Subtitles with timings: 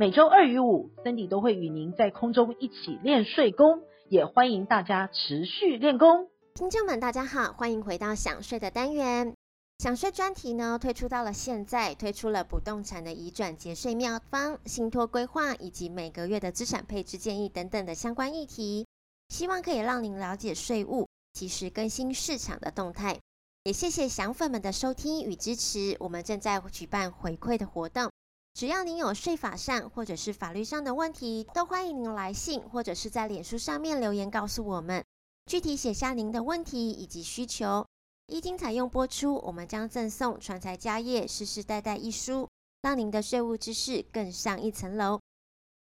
[0.00, 6.30] 每周二与五，Cindy 都会与您在空中一起练税功，也欢迎大家持续练功。
[6.54, 9.34] 听众们，大家好，欢迎回到想税的单元。
[9.76, 18.86] 想税专题呢，推出到了现在，推出了不动产的移转节税妙方、信托规划以及每个月的资产配置建议等等的相关议题，
[19.28, 23.18] 希望可以让您了解税务，及时更新市场的动态。
[23.64, 25.94] 也谢谢想粉们的收听与支持。
[26.00, 28.10] 我们正在举办回馈的活动，
[28.52, 35.02] 只要您有税法上或者是法律上的问题，都欢迎您来信或者是在脸书上面留言告诉我们，
[35.46, 37.86] 具体写下您的问题以及需求。
[38.26, 42.48] 一经采用播出，我们将赠送《传财家业世世代代》一书，
[42.82, 45.18] 让您的税务知识更上一层楼。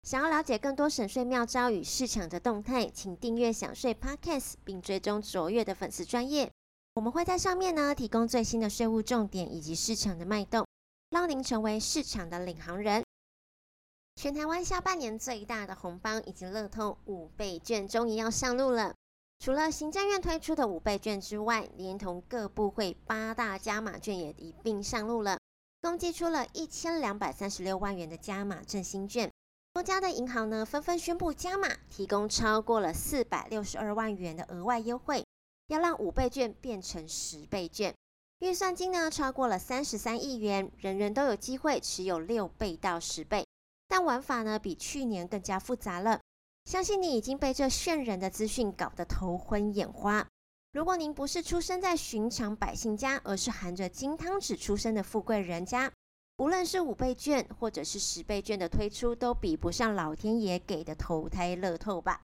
[0.02, 6.50] 想要了解更多省税妙招与市场的动态，请订阅享税 Podcast，并追踪卓越的粉丝专业。
[6.94, 10.66] 我们会在上面呢提供最新的税务重点以及市场的脉动，
[11.12, 13.04] 让您成为市场的领航人。
[14.16, 18.94] 全台湾下半年最大的红包以及乐透五倍券终于要上路了。
[19.38, 25.38] 除了行政院推出的五倍券之外，连同各部会八大加码券也一并上路了，
[25.82, 29.30] 共计出了一千两百三十六万元的加码振兴券。
[29.74, 35.22] 多家的银行呢纷纷宣布加码，提供超过了四百六十二万元的额外优惠。
[35.66, 37.94] 要让五倍券变成十倍券，
[38.42, 43.46] 预算金呢超过了三十三亿元，人人都有机会持有六倍到十倍。
[43.86, 46.20] 但玩法呢比去年更加复杂了，
[46.64, 50.26] 相信你已经被这炫人的资讯搞得头昏眼花。
[50.72, 55.92] 如果您不是出生在寻常百姓家，而是含着金汤匙出生的富贵人家，
[56.38, 62.20] 无论是五倍券或者是十倍券的推出，都比不上老天爷给的投胎乐透吧。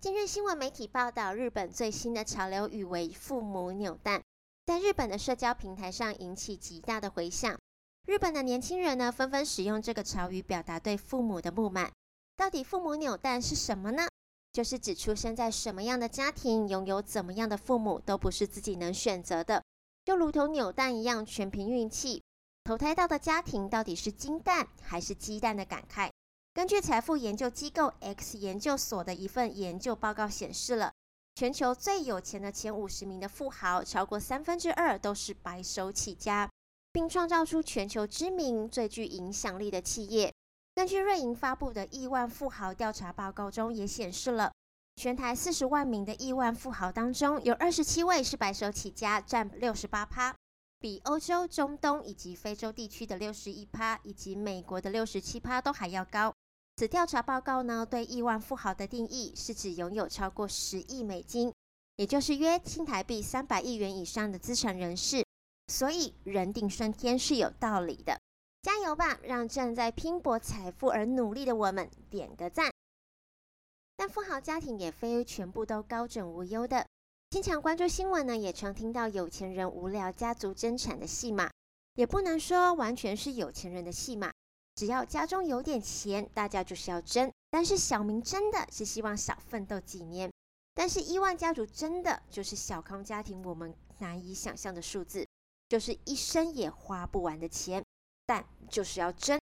[0.00, 4.20] 近日新闻媒体报道，日本最新的潮流语为“父母扭蛋”，
[4.66, 7.56] 在日本的社交平台上引起极大的回响。
[8.04, 11.88] 日本的年轻人呢，纷纷使用这个潮语表达对父母的不满。
[12.36, 14.08] 到底“父母扭蛋”是什么呢？
[14.52, 19.62] 就是指出生在什么样的家庭，拥有怎么样的父母，都不是自己能选择的，
[20.04, 22.20] 就如同扭蛋一样，全凭运气。
[22.64, 26.10] 投胎到的家庭到底是金蛋还是鸡蛋的感慨。
[26.52, 30.92] 根据财富研究机构 X 研究所的一份研究报告显示了，
[31.36, 36.48] 全球最有钱的前五十名的富豪，超过三分之二都是白手起家，
[36.90, 40.32] 并创造出全球知名、最具影响力的企业。
[40.74, 44.50] 根据瑞银发布的亿万富豪调查报告中也显示了，
[44.96, 50.34] 全台四十万名的亿万富豪当中，有二十七位是白手起家，占六十八趴，
[50.78, 56.32] 比欧洲、中东以及非洲地区的六十一趴，以及美国的六十七趴都还要高。
[56.76, 61.50] 此调查报告呢，对亿万富豪的定义是指拥有超过十亿美金，
[61.96, 65.24] 也就是约新台币三百亿元以上的资产人士。
[65.68, 68.20] 所以人定胜天是有道理的，
[68.60, 72.70] 加油吧，让正在拼搏财富而努力的我们点个赞。
[73.96, 76.86] 但富豪家庭也非全部都高枕无忧的，
[77.30, 81.50] 经常关注新闻呢，也常听到有钱人无聊家族争产的戏码，
[81.94, 84.30] 也不能说完全是有钱人的戏码。
[84.76, 87.32] 只要家中有点钱，大家就是要争。
[87.50, 90.30] 但是小明真的是希望少奋斗几年，
[90.74, 95.26] 但是亿万家族真的就是小康家庭，我们难以想象的数字，
[95.70, 97.82] 就是一生也花不完的钱，
[98.26, 99.40] 但就是要争。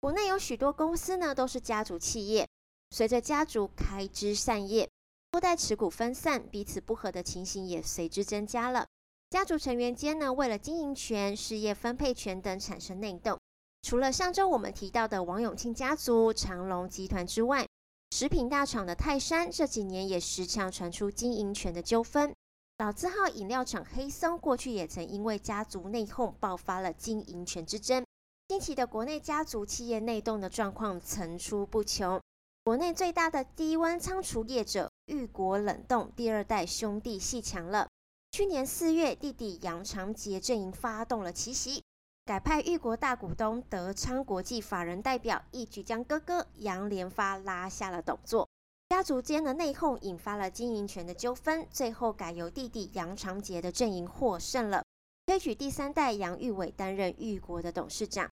[0.00, 2.48] 国内有许多公司呢，都是家族企业，
[2.90, 4.88] 随着家族开枝散叶，
[5.32, 8.86] 后代持股分散，彼此不和的情形也随之增加了。
[9.28, 13.38] 家族成员间呢，为了经营权、事业分配权等产生内斗。
[13.84, 17.68] 除了上周我们提到的王永庆家族、长隆集团之外，
[18.12, 22.32] 食品大厂的泰山这几年也时常传出经营权的纠纷。
[22.78, 28.02] 老字号饮料厂黑松过去也曾因为家族内讧爆发了经营权之争。
[28.48, 32.18] 近期的国内家族企业内斗的状况层出不穷。
[32.64, 37.86] 国内最大的低温仓储业者玉国冷冻第二代兄弟鬩墙了。
[38.32, 41.82] 去年四月，弟弟杨长杰阵营发动了奇袭。
[42.26, 48.48] 改派玉国大股东德昌国际法人代表，一举将哥哥杨连发拉下了董座。
[48.88, 54.82] 家族间的内讧引发了经营权的纠纷，最后改由弟弟杨长杰的阵营获胜了，
[55.26, 58.30] 推举第三代杨玉伟担任玉国的董事长。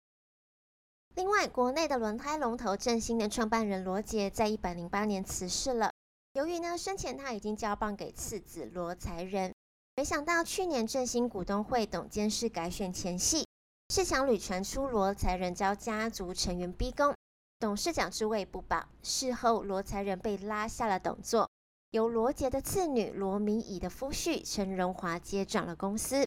[1.14, 5.92] 另外，国内的轮胎龙头正兴的创办人罗杰在一百零八年辞世了。
[6.32, 9.52] 由于呢生前他已经交棒给次子罗才仁，
[9.96, 13.46] 没想到去年正兴股东会董监事改选前夕，
[13.94, 17.14] 市场里传出罗才仁遭家族成员逼宫，
[17.60, 18.88] 董事长之位不保。
[19.02, 21.46] 事后罗才仁被拉下了董座，
[21.90, 26.24] 由罗杰的次女罗明仪的夫婿陈荣华接掌了公司。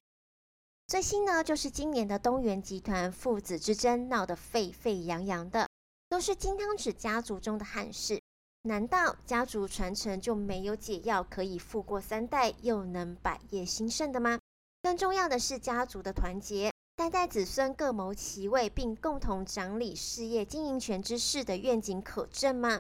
[0.86, 5.68] 最新呢，就是今年的东元集团父子之争闹得沸沸扬扬的，
[6.08, 8.22] 都是金汤匙家族中的汉事。
[8.62, 14.38] 难道家族传承就没有解药可以富过三代，又能百业兴盛的吗？
[14.84, 22.80] 更重要的是家族的团结，代代子孙各谋其位，并共同掌理事业经营权之事的愿景可证吗？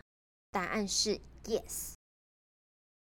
[0.52, 1.96] 答案是 yes。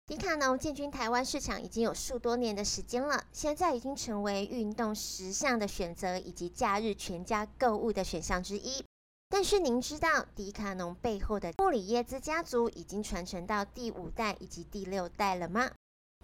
[0.07, 8.85] 迪卡侬进军台湾市场已经有数多年的时间了，现在已经成为运动时尚的选择以及假日全家购物的选项之一。
[9.29, 15.71] 但是您知道迪卡侬背后的穆里耶兹家族已经传承到第五代以及第六代了吗？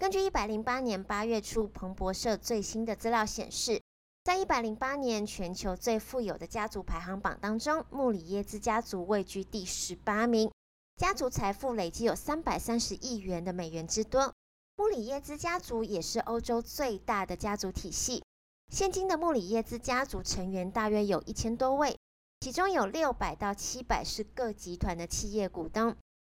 [0.01, 3.81] 根据一百零八年八月初彭博社最新的资料显示，
[4.25, 10.51] 在一百零八年全球最富有的家族排行榜当中，穆里耶兹家族位居第十八名。
[10.97, 14.33] 家族财富累计有三百三十亿元的美元之多。
[14.77, 18.23] 穆里耶兹家族也是欧洲最大的家族体系。
[18.73, 21.95] 现今的穆里耶兹家族成员大约有一千多位，
[22.41, 25.95] 其中有六百到七百是各集团的企业股东。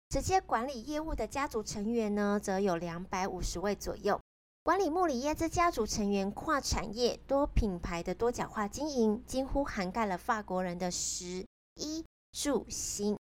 [0.09, 4.21] 直接管理业务的家族成员呢，则有两百五十位左右。
[4.69, 11.43] 管理穆里耶兹家族成员跨产业、多品牌的多角化经营，几乎涵盖了法国人的食
[11.73, 13.17] 衣住行。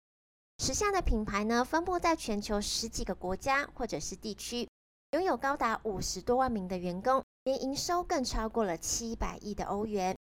[0.57, 4.67] 时下的品牌呢，分布在全球十几个国家或者是地区，
[5.11, 10.17] 拥有高达五十多万名的员工，年营收更超过了七百亿的欧元。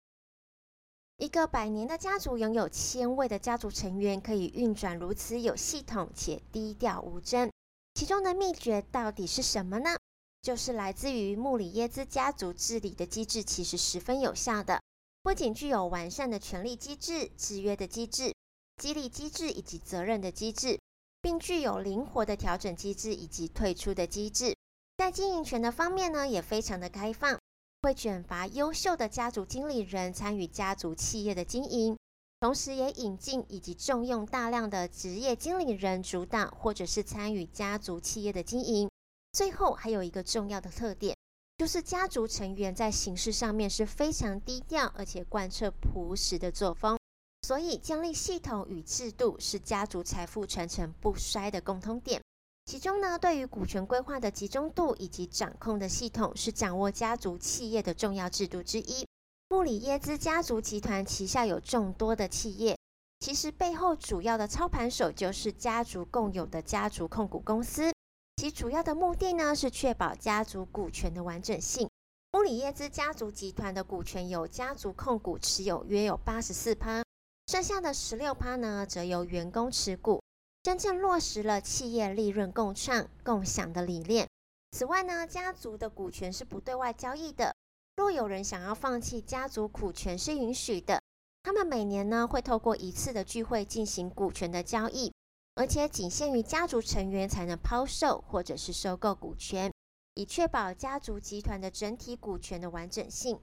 [1.19, 7.49] 一个百年的家族拥有千位的家族成员，可以运转如此有系统且低调无争。
[7.93, 9.95] 其中的秘诀到底是什么呢？
[10.43, 14.81] 就是来自于穆里耶兹家族治理的机制，其实十分有效的，
[15.23, 18.33] 不仅具有完善的权力机制、制约的机制。
[18.81, 20.77] 激励机制以及责任的机制，
[21.21, 24.53] 并具有灵活的调整机制以及退出的机制。
[24.97, 27.39] 在经营权的方面呢，也非常的开放，
[27.83, 31.95] 会选拔优秀的家族经理人参与家族企业的经营，
[32.41, 38.89] 同时也引进以及重用大量的职业经理人主导或者是参与家族企业的经营。
[39.33, 41.17] 最后还有一个重要的特点，
[41.57, 46.97] 就是家族成员在行事上面是非常低调，而且贯彻朴实的作风。
[47.41, 52.21] 所以，建立系统与制度是家族财富传承不衰的共通点。
[52.65, 59.05] 其中呢，对于股权规划的集中度以及掌控的系统，是掌握家族企业的重要制度之一。
[59.49, 62.77] 穆里耶兹家族集团旗下有众多的企业，
[63.19, 67.92] 其实背后主要的操盘手就是家族共有的家族控股公司。
[68.35, 71.89] 其主要的目的呢，是确保家族股权的完整性。
[72.31, 77.03] 穆里耶兹家族集团的股权由家族控股持有约有八十四趴。
[77.47, 80.21] 剩下的十六趴呢，则由员工持股，
[80.63, 84.27] 真正落实了企业利润共创、共享的理念。
[84.71, 87.53] 此外呢，家族的股权是不对外交易的。
[87.97, 90.99] 若有人想要放弃家族股权，是允许的。
[91.43, 95.13] 他们每年呢，会透过一次的聚会进行股权的交易，
[95.55, 99.71] 而且仅限于家族成员才能抛售或者是收购股权，
[100.15, 103.39] 以确保家族集团的整体股权的完整性。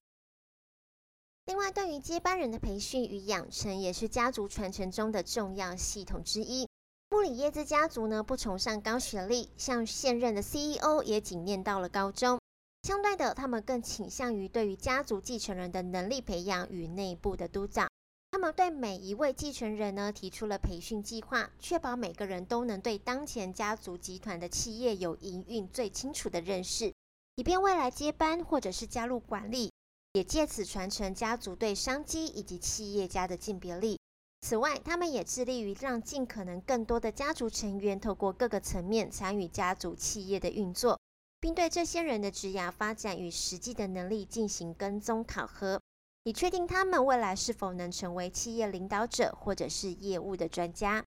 [1.47, 6.69] 另外，对于接班人的培训与养成，也是家族传承中的重要系统之一。
[7.09, 12.38] 布里耶兹家族呢，不崇尚高学历，像现任的 CEO 也仅念到了高中。
[12.83, 17.88] 相对的，他们更倾向于对于家族继承人的能力培养与内部的督导。
[18.30, 26.92] 他们对每一位继承人呢，提出了培训计划，确保每个人都能对当前家族集团的企业有营运最清楚的认识，
[27.34, 29.70] 以便未来接班或者是加入管理。
[30.14, 33.96] 也借此传承家族对商机以及企业家的鉴别力。
[34.40, 40.99] 此外，他们也致力于让尽可能更多的家族成员透过各个层面参与家族企业的运作，
[41.38, 45.80] 并对这些人的职涯发展与实际的能力进行跟踪考核，
[46.25, 51.05] 以确定他们未来是否能成为企业领导者或者是业务的专家。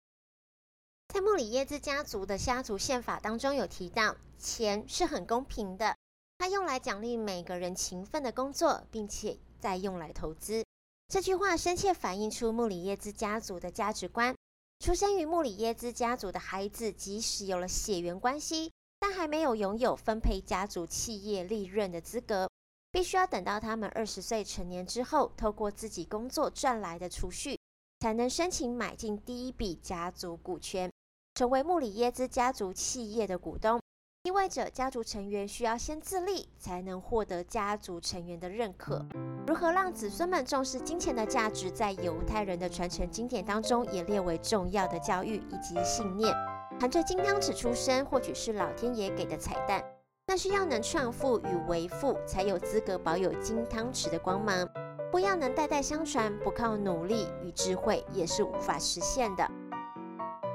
[1.08, 5.94] 在穆里耶兹家族的家族宪法当中有提到，钱是很公平的。
[6.38, 10.64] 它用来奖励每个人勤奋的工作，并且再用来投资。
[11.08, 14.34] 这句话深切反映出穆里耶兹家族的价值观。
[14.80, 22.48] 出生于穆里耶兹家族的孩子，即使有了血缘关系，但还没有拥有分配家族企业利润的资格，
[22.92, 27.58] 必须要等到他们二十岁成年之后，透过自己工作赚来的储蓄，
[28.00, 30.92] 才能申请买进第一笔家族股权，
[31.34, 33.80] 成为穆里耶兹家族企业的股东。
[34.24, 39.04] 意味着家族成员需要先自立，才能获得家族成员的认可。
[39.48, 46.32] 如何让子孙们重视金钱的价值，在犹太人的传承经典当中也列为重要的教育以及信念。
[46.78, 49.82] 含着金汤匙出生，或许是老天爷给的彩蛋，
[50.24, 54.68] 但是要能创富与为富，才有资格保有金汤匙的光芒。
[55.10, 59.46] 不要能代代相传，不靠努力与智慧，也是无法实现的。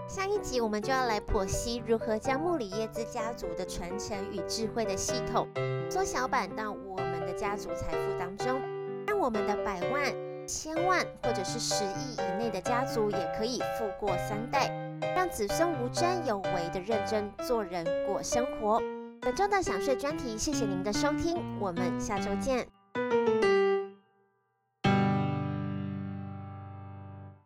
[0.08, 5.46] 下一集我们就要来剖析如何将穆里耶兹家族的传承与智慧的系统
[5.92, 8.60] 缩小版到我们的家族财富当中，
[9.06, 14.70] 让我们的百万、千万或者是十亿以内的家族也可以富过三代，
[15.14, 18.82] 让子孙无争有为的认真做人过生活。
[19.22, 22.68] 本周的想睡专题，谢谢您的收听，我们下周见。